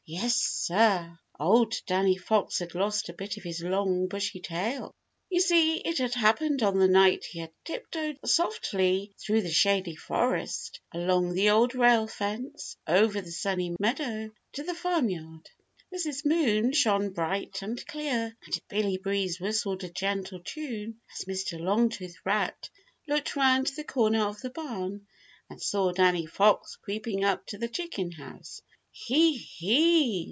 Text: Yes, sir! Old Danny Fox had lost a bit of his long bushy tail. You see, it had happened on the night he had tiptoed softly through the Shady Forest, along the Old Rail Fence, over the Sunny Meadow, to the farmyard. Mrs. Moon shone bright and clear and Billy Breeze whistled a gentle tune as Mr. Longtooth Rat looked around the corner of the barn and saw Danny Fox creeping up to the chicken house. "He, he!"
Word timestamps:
Yes, 0.07 0.35
sir! 0.35 1.17
Old 1.39 1.73
Danny 1.85 2.17
Fox 2.17 2.59
had 2.59 2.75
lost 2.75 3.07
a 3.07 3.13
bit 3.13 3.37
of 3.37 3.43
his 3.43 3.61
long 3.63 4.07
bushy 4.07 4.41
tail. 4.41 4.93
You 5.29 5.39
see, 5.39 5.77
it 5.77 5.99
had 5.99 6.15
happened 6.15 6.61
on 6.61 6.79
the 6.79 6.89
night 6.89 7.23
he 7.23 7.39
had 7.39 7.53
tiptoed 7.63 8.17
softly 8.25 9.13
through 9.17 9.43
the 9.43 9.51
Shady 9.51 9.95
Forest, 9.95 10.81
along 10.91 11.31
the 11.33 11.49
Old 11.51 11.75
Rail 11.75 12.07
Fence, 12.07 12.75
over 12.85 13.21
the 13.21 13.31
Sunny 13.31 13.73
Meadow, 13.79 14.31
to 14.51 14.63
the 14.63 14.75
farmyard. 14.75 15.49
Mrs. 15.95 16.25
Moon 16.25 16.73
shone 16.73 17.11
bright 17.13 17.61
and 17.61 17.85
clear 17.87 18.35
and 18.45 18.59
Billy 18.67 18.97
Breeze 18.97 19.39
whistled 19.39 19.85
a 19.85 19.89
gentle 19.89 20.41
tune 20.43 20.99
as 21.17 21.23
Mr. 21.23 21.57
Longtooth 21.57 22.17
Rat 22.25 22.69
looked 23.07 23.37
around 23.37 23.67
the 23.67 23.85
corner 23.85 24.25
of 24.25 24.41
the 24.41 24.49
barn 24.49 25.07
and 25.49 25.61
saw 25.61 25.93
Danny 25.93 26.25
Fox 26.25 26.75
creeping 26.75 27.23
up 27.23 27.45
to 27.45 27.57
the 27.57 27.69
chicken 27.69 28.11
house. 28.11 28.61
"He, 28.93 29.37
he!" 29.37 30.11